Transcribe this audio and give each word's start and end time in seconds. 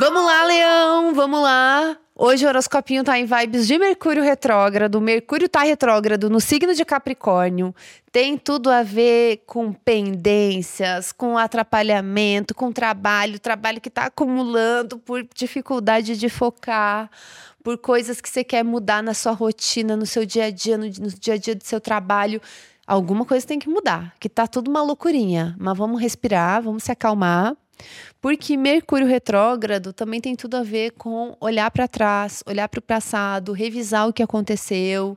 Vamos 0.00 0.24
lá, 0.24 0.44
Leão, 0.44 1.14
vamos 1.14 1.42
lá. 1.42 1.96
Hoje 2.16 2.46
o 2.46 2.48
horoscopinho 2.48 3.02
tá 3.02 3.18
em 3.18 3.26
vibes 3.26 3.66
de 3.66 3.76
Mercúrio 3.76 4.22
retrógrado. 4.22 5.00
Mercúrio 5.00 5.48
tá 5.48 5.62
retrógrado 5.62 6.30
no 6.30 6.40
signo 6.40 6.74
de 6.74 6.84
Capricórnio. 6.84 7.74
Tem 8.12 8.38
tudo 8.38 8.70
a 8.70 8.82
ver 8.82 9.42
com 9.46 9.72
pendências, 9.72 11.10
com 11.10 11.36
atrapalhamento, 11.36 12.54
com 12.54 12.70
trabalho, 12.70 13.38
trabalho 13.40 13.80
que 13.80 13.90
tá 13.90 14.04
acumulando 14.06 14.98
por 14.98 15.26
dificuldade 15.34 16.16
de 16.16 16.28
focar, 16.28 17.10
por 17.62 17.76
coisas 17.78 18.20
que 18.20 18.28
você 18.28 18.44
quer 18.44 18.62
mudar 18.62 19.02
na 19.02 19.12
sua 19.12 19.32
rotina, 19.32 19.96
no 19.96 20.06
seu 20.06 20.24
dia 20.24 20.44
a 20.44 20.50
dia, 20.50 20.78
no, 20.78 20.84
no 20.84 21.10
dia 21.18 21.34
a 21.34 21.38
dia 21.38 21.54
do 21.54 21.64
seu 21.64 21.80
trabalho. 21.80 22.40
Alguma 22.86 23.24
coisa 23.24 23.46
tem 23.46 23.58
que 23.58 23.68
mudar, 23.68 24.14
que 24.20 24.28
tá 24.28 24.46
tudo 24.46 24.70
uma 24.70 24.82
loucurinha. 24.82 25.56
Mas 25.58 25.76
vamos 25.76 26.00
respirar, 26.00 26.62
vamos 26.62 26.84
se 26.84 26.92
acalmar 26.92 27.56
porque 28.20 28.56
Mercúrio 28.56 29.06
retrógrado 29.06 29.92
também 29.92 30.20
tem 30.20 30.34
tudo 30.34 30.56
a 30.56 30.62
ver 30.62 30.92
com 30.92 31.36
olhar 31.40 31.70
para 31.70 31.86
trás, 31.86 32.42
olhar 32.46 32.68
para 32.68 32.78
o 32.78 32.82
passado, 32.82 33.52
revisar 33.52 34.08
o 34.08 34.12
que 34.12 34.22
aconteceu, 34.22 35.16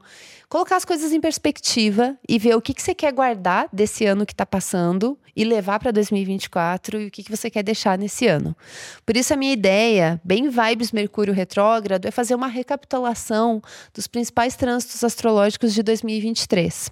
colocar 0.49 0.75
as 0.75 0.85
coisas 0.85 1.13
em 1.13 1.21
perspectiva 1.21 2.17
e 2.27 2.37
ver 2.37 2.55
o 2.55 2.61
que, 2.61 2.73
que 2.73 2.81
você 2.81 2.93
quer 2.93 3.13
guardar 3.13 3.69
desse 3.71 4.05
ano 4.05 4.25
que 4.25 4.33
está 4.33 4.45
passando 4.45 5.17
e 5.35 5.43
levar 5.43 5.79
para 5.79 5.91
2024 5.91 6.99
e 6.99 7.07
o 7.07 7.11
que, 7.11 7.23
que 7.23 7.29
você 7.29 7.49
quer 7.49 7.63
deixar 7.63 7.97
nesse 7.97 8.27
ano. 8.27 8.55
Por 9.05 9.15
isso, 9.15 9.33
a 9.33 9.37
minha 9.37 9.53
ideia, 9.53 10.19
bem 10.23 10.49
vibes 10.49 10.91
Mercúrio 10.91 11.33
retrógrado, 11.33 12.05
é 12.05 12.11
fazer 12.11 12.35
uma 12.35 12.47
recapitulação 12.47 13.61
dos 13.93 14.07
principais 14.07 14.55
trânsitos 14.55 15.03
astrológicos 15.03 15.73
de 15.73 15.83
2023. 15.83 16.91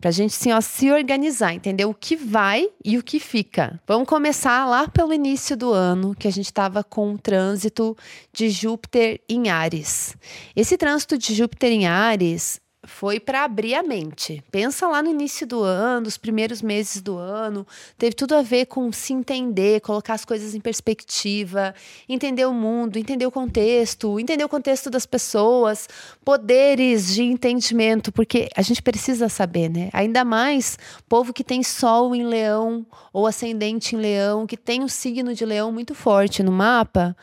Pra 0.00 0.12
gente 0.12 0.30
assim, 0.32 0.52
ó, 0.52 0.60
se 0.60 0.92
organizar, 0.92 1.54
entender 1.54 1.84
o 1.84 1.92
que 1.92 2.14
vai 2.14 2.68
e 2.84 2.96
o 2.96 3.02
que 3.02 3.18
fica. 3.18 3.80
Vamos 3.86 4.08
começar 4.08 4.64
lá 4.64 4.86
pelo 4.86 5.12
início 5.12 5.56
do 5.56 5.72
ano, 5.72 6.14
que 6.14 6.28
a 6.28 6.30
gente 6.30 6.46
estava 6.46 6.84
com 6.84 7.14
o 7.14 7.18
trânsito 7.18 7.96
de 8.32 8.48
Júpiter 8.48 9.20
em 9.28 9.48
Ares. 9.48 10.16
Esse 10.54 10.76
trânsito 10.76 11.18
de 11.18 11.34
Júpiter 11.34 11.72
em 11.72 11.86
Ares 11.86 12.60
foi 12.84 13.18
para 13.18 13.44
abrir 13.44 13.74
a 13.74 13.82
mente. 13.82 14.42
Pensa 14.50 14.86
lá 14.86 15.02
no 15.02 15.10
início 15.10 15.46
do 15.46 15.62
ano, 15.62 16.06
os 16.06 16.16
primeiros 16.16 16.62
meses 16.62 17.02
do 17.02 17.16
ano, 17.16 17.66
teve 17.96 18.14
tudo 18.14 18.34
a 18.36 18.42
ver 18.42 18.66
com 18.66 18.92
se 18.92 19.12
entender, 19.12 19.80
colocar 19.80 20.14
as 20.14 20.24
coisas 20.24 20.54
em 20.54 20.60
perspectiva, 20.60 21.74
entender 22.08 22.46
o 22.46 22.52
mundo, 22.52 22.96
entender 22.96 23.26
o 23.26 23.30
contexto, 23.30 24.20
entender 24.20 24.44
o 24.44 24.48
contexto 24.48 24.90
das 24.90 25.06
pessoas, 25.06 25.88
poderes 26.24 27.12
de 27.14 27.24
entendimento, 27.24 28.12
porque 28.12 28.48
a 28.54 28.62
gente 28.62 28.80
precisa 28.80 29.28
saber, 29.28 29.68
né? 29.68 29.90
Ainda 29.92 30.24
mais 30.24 30.78
povo 31.08 31.32
que 31.32 31.42
tem 31.42 31.62
sol 31.62 32.14
em 32.14 32.24
leão 32.24 32.86
ou 33.12 33.26
ascendente 33.26 33.96
em 33.96 33.98
leão, 33.98 34.46
que 34.46 34.56
tem 34.56 34.84
um 34.84 34.88
signo 34.88 35.34
de 35.34 35.44
leão 35.44 35.72
muito 35.72 35.94
forte 35.94 36.42
no 36.42 36.52
mapa. 36.52 37.16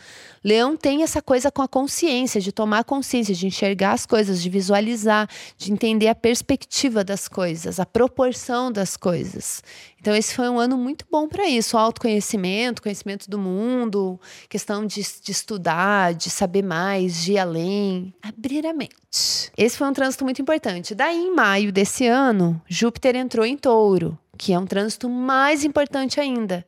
Leão 0.46 0.78
tem 0.78 1.02
essa 1.02 1.24
coisa 1.24 1.50
com 1.50 1.64
a 1.64 1.68
consciência, 1.68 2.40
de 2.40 2.52
tomar 2.52 2.84
consciência, 2.84 3.34
de 3.34 3.48
enxergar 3.48 3.94
as 3.94 4.06
coisas, 4.06 4.40
de 4.40 4.48
visualizar, 4.48 5.28
de 5.58 5.72
entender 5.72 6.08
a 6.08 6.16
perspectiva 6.16 7.04
das 7.04 7.28
coisas, 7.28 7.80
a 7.80 7.86
proporção 7.86 8.72
das 8.72 8.98
coisas. 8.98 9.64
Então, 10.00 10.16
esse 10.16 10.36
foi 10.36 10.48
um 10.50 10.60
ano 10.60 10.78
muito 10.78 11.06
bom 11.12 11.28
para 11.28 11.48
isso: 11.48 11.78
autoconhecimento, 11.78 12.82
conhecimento 12.82 13.30
do 13.30 13.40
mundo, 13.40 14.20
questão 14.48 14.86
de, 14.86 15.02
de, 15.02 15.32
estudar, 15.32 16.14
de 16.14 16.30
saber 16.30 16.64
mais, 16.64 17.24
de 17.24 17.34
ir 17.34 17.40
além, 17.40 18.14
abrir 18.22 18.66
a 18.68 18.74
mente. 18.74 19.52
Esse 19.58 19.78
foi 19.78 19.88
um 19.88 19.94
trânsito 19.94 20.24
muito 20.24 20.42
importante. 20.42 20.94
Daí, 20.94 21.18
em 21.18 21.34
maio 21.34 21.72
desse 21.72 22.06
ano, 22.06 22.62
Júpiter 22.68 23.16
entrou 23.16 23.46
em 23.46 23.58
touro 23.58 24.18
que 24.38 24.54
é 24.54 24.60
um 24.60 24.66
trânsito 24.66 25.10
mais 25.10 25.64
importante 25.64 26.20
ainda, 26.20 26.66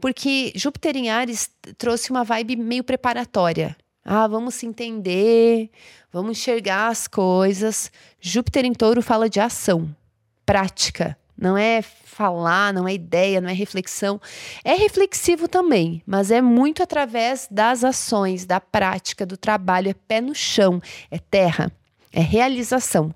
porque 0.00 0.52
Júpiter 0.54 0.96
em 0.96 1.10
Ares 1.10 1.50
trouxe 1.76 2.10
uma 2.10 2.24
vibe 2.24 2.56
meio 2.56 2.84
preparatória. 2.84 3.76
Ah, 4.10 4.26
vamos 4.26 4.54
se 4.54 4.64
entender, 4.64 5.68
vamos 6.10 6.38
enxergar 6.38 6.88
as 6.88 7.06
coisas. 7.06 7.92
Júpiter 8.18 8.64
em 8.64 8.72
Touro 8.72 9.02
fala 9.02 9.28
de 9.28 9.38
ação, 9.38 9.94
prática. 10.46 11.14
Não 11.36 11.58
é 11.58 11.82
falar, 11.82 12.72
não 12.72 12.88
é 12.88 12.94
ideia, 12.94 13.38
não 13.38 13.50
é 13.50 13.52
reflexão. 13.52 14.18
É 14.64 14.72
reflexivo 14.72 15.46
também, 15.46 16.02
mas 16.06 16.30
é 16.30 16.40
muito 16.40 16.82
através 16.82 17.46
das 17.50 17.84
ações, 17.84 18.46
da 18.46 18.58
prática, 18.58 19.26
do 19.26 19.36
trabalho. 19.36 19.90
É 19.90 19.94
pé 19.94 20.22
no 20.22 20.34
chão, 20.34 20.80
é 21.10 21.18
terra, 21.18 21.70
é 22.10 22.22
realização. 22.22 23.14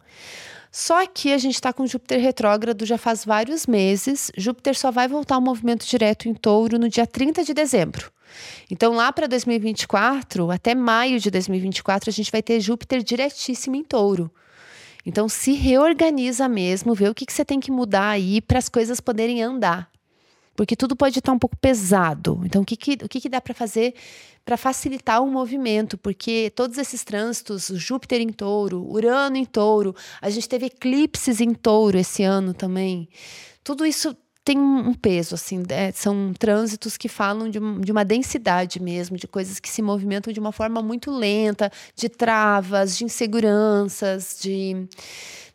Só 0.72 1.06
que 1.06 1.34
a 1.34 1.38
gente 1.38 1.54
está 1.54 1.70
com 1.70 1.86
Júpiter 1.86 2.18
retrógrado 2.18 2.86
já 2.86 2.96
faz 2.96 3.26
vários 3.26 3.66
meses. 3.66 4.32
Júpiter 4.38 4.74
só 4.74 4.90
vai 4.90 5.06
voltar 5.06 5.34
ao 5.34 5.40
movimento 5.40 5.86
direto 5.86 6.30
em 6.30 6.32
touro 6.32 6.78
no 6.78 6.88
dia 6.88 7.06
30 7.06 7.44
de 7.44 7.52
dezembro. 7.52 8.10
Então, 8.70 8.94
lá 8.94 9.12
para 9.12 9.26
2024, 9.26 10.50
até 10.50 10.74
maio 10.74 11.20
de 11.20 11.30
2024, 11.30 12.08
a 12.08 12.12
gente 12.12 12.32
vai 12.32 12.42
ter 12.42 12.58
Júpiter 12.58 13.02
diretíssimo 13.02 13.76
em 13.76 13.84
touro. 13.84 14.30
Então, 15.04 15.28
se 15.28 15.52
reorganiza 15.52 16.48
mesmo, 16.48 16.94
vê 16.94 17.06
o 17.06 17.14
que, 17.14 17.26
que 17.26 17.32
você 17.34 17.44
tem 17.44 17.60
que 17.60 17.70
mudar 17.70 18.08
aí 18.08 18.40
para 18.40 18.58
as 18.58 18.70
coisas 18.70 18.98
poderem 18.98 19.42
andar 19.42 19.91
porque 20.54 20.76
tudo 20.76 20.94
pode 20.94 21.18
estar 21.18 21.32
um 21.32 21.38
pouco 21.38 21.56
pesado. 21.56 22.40
Então, 22.44 22.62
o 22.62 22.64
que, 22.64 22.76
que, 22.76 22.92
o 23.04 23.08
que, 23.08 23.20
que 23.20 23.28
dá 23.28 23.40
para 23.40 23.54
fazer 23.54 23.94
para 24.44 24.56
facilitar 24.56 25.22
o 25.22 25.30
movimento? 25.30 25.96
Porque 25.96 26.52
todos 26.54 26.76
esses 26.78 27.04
trânsitos, 27.04 27.70
Júpiter 27.74 28.20
em 28.20 28.30
touro, 28.30 28.84
Urano 28.90 29.36
em 29.36 29.44
touro, 29.44 29.94
a 30.20 30.28
gente 30.30 30.48
teve 30.48 30.66
eclipses 30.66 31.40
em 31.40 31.54
touro 31.54 31.98
esse 31.98 32.22
ano 32.22 32.52
também. 32.52 33.08
Tudo 33.62 33.86
isso 33.86 34.16
tem 34.44 34.58
um 34.58 34.92
peso, 34.92 35.36
assim, 35.36 35.62
é, 35.68 35.92
são 35.92 36.32
trânsitos 36.36 36.96
que 36.96 37.08
falam 37.08 37.48
de, 37.48 37.60
de, 37.80 37.92
uma 37.92 38.04
densidade 38.04 38.82
mesmo, 38.82 39.16
de 39.16 39.28
coisas 39.28 39.60
que 39.60 39.68
se 39.68 39.80
movimentam 39.80 40.32
de 40.32 40.40
uma 40.40 40.50
forma 40.50 40.82
muito 40.82 41.12
lenta, 41.12 41.70
de 41.94 42.08
travas, 42.08 42.96
de 42.98 43.04
inseguranças, 43.04 44.38
de 44.42 44.88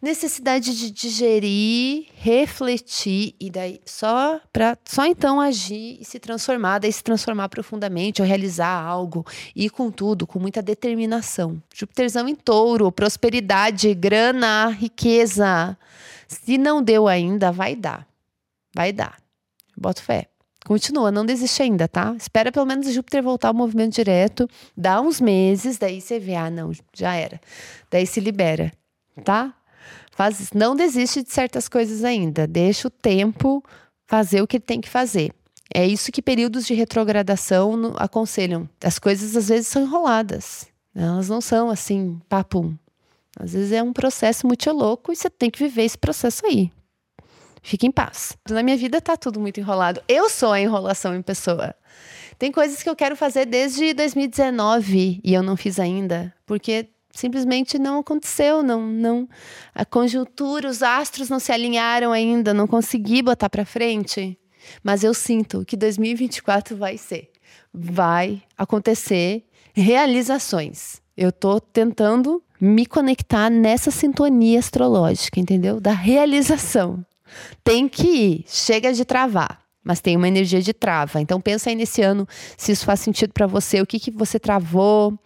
necessidade 0.02 0.78
de 0.78 0.91
digerir, 0.91 2.08
refletir 2.16 3.35
e 3.40 3.50
daí 3.50 3.81
só 3.85 4.40
para 4.53 4.78
só 4.85 5.06
então 5.06 5.41
agir 5.41 5.97
e 6.00 6.06
se 6.06 6.19
transformar, 6.19 6.80
daí 6.80 6.91
se 6.94 7.03
transformar 7.03 7.50
profundamente 7.50 8.22
ou 8.22 8.28
realizar 8.28 8.69
algo 8.69 9.25
e 9.56 9.69
com 9.69 9.90
tudo, 9.90 10.28
com 10.28 10.40
muita 10.40 10.62
determinação. 10.62 11.62
Júpiterzão 11.74 12.28
em 12.28 12.35
Touro, 12.35 12.91
prosperidade, 12.91 13.94
grana, 13.94 14.68
riqueza. 14.69 15.78
Se 16.28 16.58
não 16.58 16.81
deu 16.81 17.08
ainda, 17.08 17.52
vai 17.52 17.75
dar. 17.75 18.08
Vai 18.75 18.94
dar. 18.94 19.18
Boto 19.75 20.03
fé. 20.03 20.28
Continua, 20.66 21.09
não 21.09 21.25
desiste 21.25 21.64
ainda, 21.64 21.88
tá? 21.88 22.14
Espera 22.19 22.52
pelo 22.52 22.66
menos 22.66 22.91
Júpiter 22.91 23.24
voltar 23.24 23.47
ao 23.47 23.53
movimento 23.53 23.96
direto, 23.96 24.50
dá 24.75 25.00
uns 25.00 25.22
meses, 25.22 25.78
daí 25.78 26.02
você 26.02 26.19
vê, 26.19 26.35
ah, 26.35 26.50
não, 26.50 26.74
já 26.94 27.16
era. 27.16 27.40
Daí 27.90 28.06
se 28.06 28.19
libera, 28.19 28.74
tá? 29.24 29.56
Faz, 30.12 30.52
não 30.53 30.75
desiste 30.75 31.24
de 31.24 31.31
certas 31.31 31.70
coisas 31.70 32.03
ainda. 32.03 32.48
Deixa 32.48 32.88
o 32.88 32.92
tempo 32.92 33.64
fazer 34.08 34.42
o 34.42 34.48
que 34.48 34.58
ele 34.58 34.64
tem 34.64 34.81
que 34.81 34.90
fazer. 34.90 35.31
É 35.74 35.86
isso 35.86 36.12
que 36.12 36.22
períodos 36.22 36.66
de 36.66 36.74
retrogradação 36.74 37.94
aconselham. 37.97 38.70
As 38.84 38.97
coisas 38.97 39.36
às 39.36 39.50
vezes 39.50 39.68
são 39.68 39.84
enroladas. 39.84 40.68
Elas 40.96 41.30
não 41.30 41.42
são 41.42 41.70
assim, 41.70 42.20
papum. 42.28 42.76
Às 43.40 43.53
vezes 43.53 43.72
é 43.72 43.84
um 43.84 43.94
processo 43.94 44.47
muito 44.47 44.72
louco 44.72 45.12
e 45.12 45.16
você 45.16 45.30
tem 45.30 45.52
que 45.52 45.59
viver 45.59 45.84
esse 45.84 45.97
processo 45.97 46.46
aí. 46.46 46.72
Fique 47.62 47.86
em 47.86 47.92
paz. 47.92 48.36
Na 48.50 48.64
minha 48.64 48.78
vida 48.78 49.02
tá 49.02 49.16
tudo 49.16 49.40
muito 49.40 49.59
enrolado. 49.59 50.02
Eu 50.08 50.30
sou 50.30 50.53
a 50.53 50.59
enrolação 50.59 51.16
em 51.16 51.22
pessoa. 51.22 51.76
Tem 52.40 52.52
coisas 52.52 52.81
que 52.81 52.90
eu 52.90 52.96
quero 52.96 53.16
fazer 53.16 53.46
desde 53.46 53.94
2019 53.94 55.22
e 55.24 55.34
eu 55.34 55.44
não 55.44 55.58
fiz 55.58 55.80
ainda, 55.80 56.34
porque 56.46 56.88
simplesmente 57.17 57.79
não 57.79 58.00
aconteceu, 58.00 58.61
não, 58.61 58.81
não 58.85 59.28
a 59.73 59.83
conjuntura, 59.83 60.69
os 60.69 60.83
astros 60.83 61.29
não 61.29 61.39
se 61.39 61.51
alinharam 61.51 62.11
ainda, 62.11 62.53
não 62.53 62.67
consegui 62.67 63.22
botar 63.22 63.49
para 63.49 63.66
frente. 63.66 64.37
Mas 64.84 65.03
eu 65.03 65.14
sinto 65.14 65.66
que 65.66 65.75
2024 65.75 66.75
vai 66.78 66.97
ser, 66.97 67.31
vai 67.73 68.41
acontecer 68.58 69.46
realizações. 69.73 71.02
Eu 71.16 71.31
tô 71.31 71.59
tentando 71.59 72.43
me 72.59 72.85
conectar 72.85 73.49
nessa 73.49 73.91
sintonia 73.91 74.59
astrológica, 74.59 75.40
entendeu? 75.40 75.79
Da 75.79 75.91
realização. 75.91 77.03
Tem 77.63 77.87
que 77.90 78.08
ir, 78.08 78.46
chega 78.47 78.93
de 78.93 79.03
travar 79.03 79.66
mas 79.87 80.01
tem 80.01 80.17
uma 80.17 80.28
energia 80.28 80.61
de 80.61 80.73
trava. 80.73 81.22
Então 81.22 81.39
pensa 81.39 81.69
aí 81.69 81.75
nesse 81.75 82.01
ano 82.01 82.28
se 82.57 82.73
isso 82.73 82.84
faz 82.84 82.99
sentido 82.99 83.31
para 83.31 83.47
você, 83.47 83.79
o 83.79 83.85
que, 83.85 83.97
que 83.97 84.11
você 84.11 84.37
travou, 84.37 85.17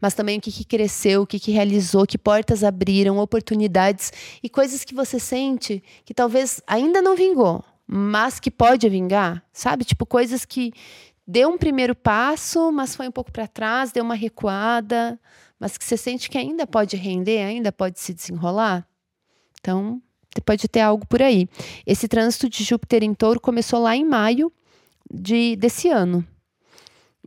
mas 0.00 0.14
também 0.14 0.38
o 0.38 0.40
que, 0.40 0.50
que 0.50 0.64
cresceu, 0.64 1.20
o 1.20 1.26
que, 1.26 1.38
que 1.38 1.52
realizou, 1.52 2.06
que 2.06 2.16
portas 2.16 2.64
abriram, 2.64 3.18
oportunidades 3.18 4.10
e 4.42 4.48
coisas 4.48 4.84
que 4.84 4.94
você 4.94 5.18
sente 5.18 5.82
que 6.02 6.14
talvez 6.14 6.62
ainda 6.66 7.02
não 7.02 7.14
vingou, 7.14 7.62
mas 7.86 8.40
que 8.40 8.50
pode 8.50 8.88
vingar, 8.88 9.44
sabe? 9.52 9.84
Tipo 9.84 10.06
coisas 10.06 10.46
que 10.46 10.72
deu 11.26 11.50
um 11.50 11.58
primeiro 11.58 11.94
passo, 11.94 12.72
mas 12.72 12.96
foi 12.96 13.06
um 13.06 13.12
pouco 13.12 13.30
para 13.30 13.46
trás, 13.46 13.92
deu 13.92 14.02
uma 14.02 14.14
recuada, 14.14 15.20
mas 15.60 15.76
que 15.76 15.84
você 15.84 15.98
sente 15.98 16.30
que 16.30 16.38
ainda 16.38 16.66
pode 16.66 16.96
render, 16.96 17.42
ainda 17.42 17.70
pode 17.70 18.00
se 18.00 18.14
desenrolar. 18.14 18.88
Então, 19.60 20.00
pode 20.40 20.68
ter 20.68 20.80
algo 20.80 21.06
por 21.06 21.22
aí. 21.22 21.48
Esse 21.86 22.08
trânsito 22.08 22.48
de 22.48 22.64
Júpiter 22.64 23.02
em 23.02 23.14
Touro 23.14 23.40
começou 23.40 23.80
lá 23.80 23.96
em 23.96 24.04
maio 24.04 24.52
de, 25.10 25.56
desse 25.56 25.88
ano. 25.88 26.26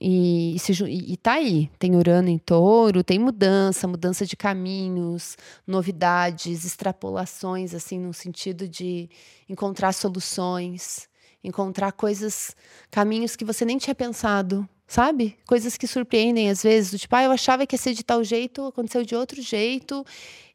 E, 0.02 0.56
e, 0.88 1.18
tá 1.18 1.34
aí. 1.34 1.70
Tem 1.78 1.96
Urano 1.96 2.30
em 2.30 2.38
touro, 2.38 3.04
tem 3.04 3.20
mudança, 3.20 3.88
mudança 3.88 4.26
de 4.26 4.38
caminhos, 4.38 5.36
novidades, 5.68 6.64
extrapolações, 6.64 7.74
assim, 7.76 8.00
no 8.00 8.14
sentido 8.14 8.68
de 8.68 9.10
encontrar 9.50 9.92
soluções, 9.92 11.10
encontrar 11.44 11.92
coisas, 11.92 12.56
caminhos 12.90 13.36
que 13.36 13.44
você 13.44 13.66
nem 13.66 13.78
tinha 13.78 13.96
pensado, 13.96 14.68
sabe? 14.90 15.38
Coisas 15.46 15.78
que 15.78 15.88
surpreendem 15.88 16.50
às 16.50 16.64
vezes, 16.64 16.92
do 16.92 16.98
tipo, 16.98 17.16
ah, 17.16 17.24
eu 17.24 17.32
achava 17.32 17.66
que 17.66 17.76
ia 17.76 17.80
ser 17.80 17.94
de 17.94 18.04
tal 18.04 18.24
jeito, 18.24 18.66
aconteceu 18.66 19.06
de 19.06 19.16
outro 19.16 19.42
jeito. 19.42 20.04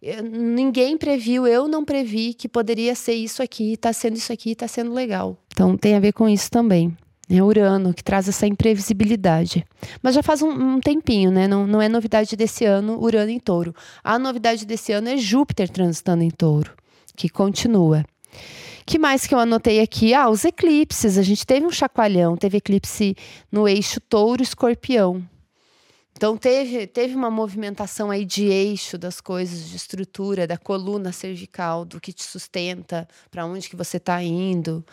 Eu, 0.03 0.23
ninguém 0.25 0.99
previu, 0.99 1.47
eu 1.47 1.69
não 1.69 1.85
previ 1.85 2.35
que 2.35 2.49
poderia 2.49 2.95
ser 2.97 3.15
isso 3.15 3.43
aqui, 3.43 3.77
tá 3.77 3.93
sendo 3.93 4.17
isso 4.17 4.33
aqui, 4.33 4.55
tá 4.55 4.67
sendo 4.67 4.93
legal. 4.93 5.39
Então 5.53 5.77
tem 5.77 5.95
a 5.95 6.01
ver 6.01 6.13
com 6.13 6.29
isso 6.29 6.51
também. 6.51 6.95
É 7.31 7.43
Urano, 7.43 7.95
que 7.95 8.05
traz 8.05 8.29
essa 8.29 8.47
imprevisibilidade. 8.47 9.65
Mas 10.03 10.15
já 10.15 10.23
faz 10.23 10.43
um, 10.43 10.51
um, 10.51 10.81
tempinho, 10.81 11.31
né? 11.31 11.49
Não, 11.49 11.67
não 11.67 11.81
é 11.81 11.89
novidade 11.89 12.37
desse 12.37 12.67
ano, 12.67 13.01
Urano 13.01 13.31
em 13.31 13.39
touro. 13.39 13.75
A 14.03 14.19
novidade 14.19 14.67
desse 14.67 14.93
ano 14.93 15.09
é 15.09 15.17
Júpiter 15.17 15.71
transitando 15.71 16.23
em 16.23 16.31
touro, 16.31 16.73
que 17.17 17.31
continua. 17.31 18.05
Que 18.87 18.99
mais 18.99 19.27
que 19.27 19.35
eu 19.35 19.39
anotei 19.39 19.81
aqui? 19.81 20.13
Ah, 20.15 20.29
os 20.29 20.45
eclipses. 20.45 21.17
A 21.17 21.23
gente 21.23 21.47
teve 21.47 21.67
um 21.67 21.71
chacoalhão, 21.71 22.37
teve 22.37 22.59
eclipse 22.59 23.17
no 23.51 23.67
eixo 23.67 24.01
touro-escorpião. 24.01 25.23
Então 26.17 26.37
teve, 26.37 26.87
teve 26.87 27.15
uma 27.15 27.31
movimentação 27.31 28.11
aí 28.11 28.25
de 28.25 28.45
eixo 28.45 28.97
das 28.97 29.21
coisas, 29.21 29.69
de 29.69 29.77
estrutura, 29.77 30.47
da 30.47 30.57
coluna 30.57 31.11
cervical, 31.11 31.85
do 31.85 32.01
que 32.01 32.13
te 32.13 32.23
sustenta, 32.23 33.09
para 33.31 33.45
onde 33.45 33.69
que 33.69 33.75
você 33.75 33.97
está 33.97 34.23
indo. 34.23 34.85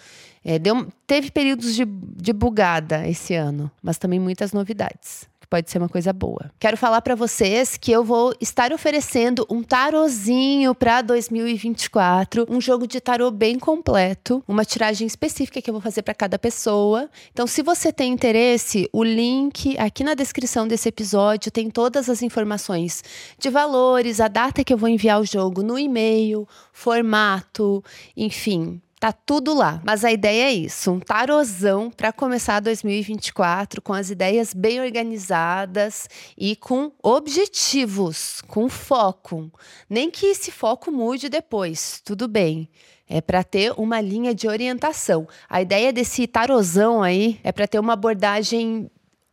É, 0.43 0.57
deu, 0.57 0.87
teve 1.05 1.29
períodos 1.29 1.75
de, 1.75 1.85
de 1.85 2.33
bugada 2.33 3.07
esse 3.07 3.35
ano, 3.35 3.69
mas 3.83 3.99
também 3.99 4.19
muitas 4.19 4.51
novidades 4.51 5.30
pode 5.51 5.69
ser 5.69 5.79
uma 5.79 5.89
coisa 5.89 6.13
boa. 6.13 6.49
Quero 6.57 6.77
falar 6.77 7.01
para 7.01 7.13
vocês 7.13 7.75
que 7.75 7.91
eu 7.91 8.05
vou 8.05 8.33
estar 8.39 8.71
oferecendo 8.71 9.45
um 9.49 9.61
tarozinho 9.61 10.73
para 10.73 11.01
2024, 11.01 12.45
um 12.49 12.61
jogo 12.61 12.87
de 12.87 13.01
tarô 13.01 13.29
bem 13.29 13.59
completo, 13.59 14.41
uma 14.47 14.63
tiragem 14.63 15.05
específica 15.05 15.61
que 15.61 15.69
eu 15.69 15.73
vou 15.73 15.81
fazer 15.81 16.03
para 16.03 16.13
cada 16.13 16.39
pessoa. 16.39 17.09
Então, 17.33 17.45
se 17.45 17.61
você 17.61 17.91
tem 17.91 18.13
interesse, 18.13 18.87
o 18.93 19.03
link 19.03 19.77
aqui 19.77 20.05
na 20.05 20.13
descrição 20.13 20.65
desse 20.65 20.87
episódio 20.87 21.51
tem 21.51 21.69
todas 21.69 22.09
as 22.09 22.21
informações 22.21 23.03
de 23.37 23.49
valores, 23.49 24.21
a 24.21 24.29
data 24.29 24.63
que 24.63 24.73
eu 24.73 24.77
vou 24.77 24.87
enviar 24.87 25.19
o 25.19 25.25
jogo 25.25 25.61
no 25.61 25.77
e-mail, 25.77 26.47
formato, 26.71 27.83
enfim, 28.15 28.81
Tá 29.01 29.11
tudo 29.11 29.55
lá. 29.55 29.81
Mas 29.83 30.05
a 30.05 30.11
ideia 30.11 30.43
é 30.43 30.53
isso: 30.53 30.91
um 30.91 30.99
tarozão 30.99 31.89
para 31.89 32.13
começar 32.13 32.59
2024 32.59 33.81
com 33.81 33.93
as 33.93 34.11
ideias 34.11 34.53
bem 34.53 34.79
organizadas 34.79 36.07
e 36.37 36.55
com 36.55 36.91
objetivos, 37.01 38.43
com 38.47 38.69
foco. 38.69 39.51
Nem 39.89 40.11
que 40.11 40.27
esse 40.27 40.51
foco 40.51 40.91
mude 40.91 41.29
depois, 41.29 41.99
tudo 42.05 42.27
bem. 42.27 42.69
É 43.09 43.21
para 43.21 43.43
ter 43.43 43.73
uma 43.75 43.99
linha 43.99 44.35
de 44.35 44.47
orientação. 44.47 45.27
A 45.49 45.63
ideia 45.63 45.91
desse 45.91 46.27
tarozão 46.27 47.01
aí 47.01 47.39
é 47.43 47.51
para 47.51 47.67
ter 47.67 47.79
uma 47.79 47.93
abordagem 47.93 48.87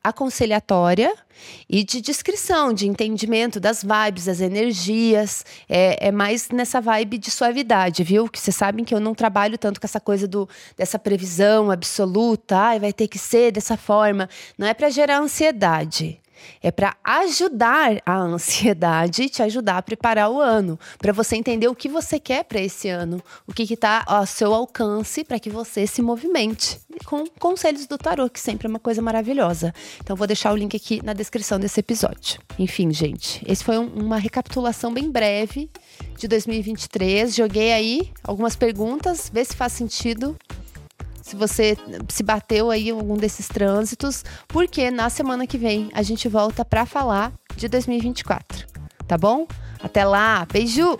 aconselhatória 0.08 1.14
e 1.68 1.84
de 1.84 2.00
descrição, 2.00 2.72
de 2.72 2.86
entendimento 2.86 3.60
das 3.60 3.82
vibes, 3.82 4.24
das 4.24 4.40
energias. 4.40 5.44
É, 5.68 6.08
é 6.08 6.12
mais 6.12 6.48
nessa 6.50 6.80
vibe 6.80 7.18
de 7.18 7.30
suavidade, 7.30 8.02
viu? 8.02 8.28
Que 8.28 8.38
vocês 8.38 8.56
sabem 8.56 8.84
que 8.84 8.94
eu 8.94 9.00
não 9.00 9.14
trabalho 9.14 9.56
tanto 9.56 9.80
com 9.80 9.86
essa 9.86 10.00
coisa 10.00 10.26
do, 10.26 10.48
dessa 10.76 10.98
previsão 10.98 11.70
absoluta, 11.70 12.56
ah, 12.56 12.78
vai 12.78 12.92
ter 12.92 13.08
que 13.08 13.18
ser 13.18 13.52
dessa 13.52 13.76
forma. 13.76 14.28
Não 14.56 14.66
é 14.66 14.74
para 14.74 14.90
gerar 14.90 15.18
ansiedade. 15.18 16.20
É 16.62 16.70
para 16.70 16.96
ajudar 17.04 18.00
a 18.04 18.16
ansiedade 18.16 19.28
te 19.28 19.42
ajudar 19.42 19.78
a 19.78 19.82
preparar 19.82 20.30
o 20.30 20.40
ano, 20.40 20.78
para 20.98 21.12
você 21.12 21.36
entender 21.36 21.68
o 21.68 21.74
que 21.74 21.88
você 21.88 22.18
quer 22.18 22.44
para 22.44 22.60
esse 22.60 22.88
ano, 22.88 23.22
o 23.46 23.52
que 23.52 23.62
está 23.62 24.02
ao 24.06 24.26
seu 24.26 24.52
alcance 24.54 25.24
para 25.24 25.38
que 25.38 25.50
você 25.50 25.86
se 25.86 26.02
movimente. 26.02 26.80
Com 27.04 27.24
conselhos 27.38 27.86
do 27.86 27.96
tarô, 27.96 28.28
que 28.28 28.40
sempre 28.40 28.66
é 28.66 28.70
uma 28.70 28.80
coisa 28.80 29.00
maravilhosa. 29.00 29.72
Então 30.02 30.16
vou 30.16 30.26
deixar 30.26 30.52
o 30.52 30.56
link 30.56 30.76
aqui 30.76 31.00
na 31.04 31.12
descrição 31.12 31.58
desse 31.58 31.80
episódio. 31.80 32.40
Enfim, 32.58 32.92
gente, 32.92 33.42
esse 33.46 33.62
foi 33.62 33.78
um, 33.78 33.86
uma 33.86 34.18
recapitulação 34.18 34.92
bem 34.92 35.10
breve 35.10 35.70
de 36.16 36.26
2023. 36.26 37.34
Joguei 37.34 37.72
aí 37.72 38.10
algumas 38.22 38.56
perguntas, 38.56 39.30
vê 39.32 39.44
se 39.44 39.54
faz 39.54 39.72
sentido 39.72 40.36
se 41.28 41.36
você 41.36 41.76
se 42.08 42.22
bateu 42.22 42.70
aí 42.70 42.88
em 42.88 42.92
algum 42.92 43.16
desses 43.16 43.48
trânsitos, 43.48 44.24
porque 44.48 44.90
na 44.90 45.10
semana 45.10 45.46
que 45.46 45.58
vem 45.58 45.90
a 45.92 46.02
gente 46.02 46.26
volta 46.26 46.64
para 46.64 46.86
falar 46.86 47.32
de 47.54 47.68
2024, 47.68 48.66
tá 49.06 49.18
bom? 49.18 49.46
Até 49.82 50.04
lá, 50.04 50.46
beijo! 50.50 50.96